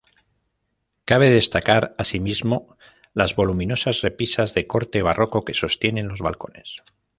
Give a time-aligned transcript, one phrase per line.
[1.05, 2.75] Cabe destacar asimismo
[3.13, 6.81] las voluminosas repisas de corte barroco que sostienen los balcones.